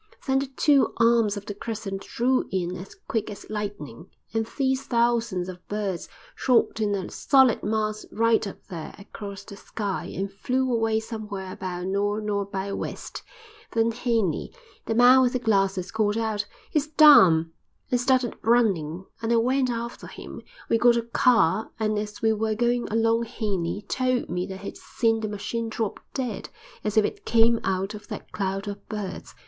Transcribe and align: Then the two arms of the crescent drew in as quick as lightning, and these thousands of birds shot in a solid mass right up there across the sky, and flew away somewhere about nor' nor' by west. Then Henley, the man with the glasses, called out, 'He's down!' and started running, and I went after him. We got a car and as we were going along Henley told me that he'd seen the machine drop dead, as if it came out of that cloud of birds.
Then 0.25 0.39
the 0.39 0.47
two 0.47 0.95
arms 0.97 1.37
of 1.37 1.45
the 1.45 1.53
crescent 1.53 2.01
drew 2.01 2.47
in 2.51 2.75
as 2.75 2.95
quick 3.07 3.29
as 3.29 3.47
lightning, 3.51 4.09
and 4.33 4.47
these 4.57 4.87
thousands 4.87 5.47
of 5.47 5.67
birds 5.67 6.09
shot 6.35 6.79
in 6.81 6.95
a 6.95 7.11
solid 7.11 7.61
mass 7.61 8.07
right 8.11 8.47
up 8.47 8.65
there 8.65 8.95
across 8.97 9.43
the 9.43 9.55
sky, 9.55 10.05
and 10.05 10.31
flew 10.31 10.73
away 10.73 10.99
somewhere 11.01 11.53
about 11.53 11.85
nor' 11.85 12.19
nor' 12.19 12.45
by 12.45 12.73
west. 12.73 13.21
Then 13.73 13.91
Henley, 13.91 14.51
the 14.87 14.95
man 14.95 15.21
with 15.21 15.33
the 15.33 15.39
glasses, 15.39 15.91
called 15.91 16.17
out, 16.17 16.47
'He's 16.71 16.87
down!' 16.87 17.51
and 17.91 18.01
started 18.01 18.35
running, 18.41 19.05
and 19.21 19.31
I 19.31 19.35
went 19.35 19.69
after 19.69 20.07
him. 20.07 20.41
We 20.67 20.79
got 20.79 20.97
a 20.97 21.03
car 21.03 21.69
and 21.79 21.99
as 21.99 22.23
we 22.23 22.33
were 22.33 22.55
going 22.55 22.87
along 22.89 23.25
Henley 23.25 23.83
told 23.87 24.29
me 24.31 24.47
that 24.47 24.61
he'd 24.61 24.77
seen 24.77 25.19
the 25.19 25.27
machine 25.29 25.69
drop 25.69 25.99
dead, 26.15 26.49
as 26.83 26.97
if 26.97 27.05
it 27.05 27.23
came 27.23 27.59
out 27.63 27.93
of 27.93 28.07
that 28.07 28.31
cloud 28.31 28.67
of 28.67 28.89
birds. 28.89 29.35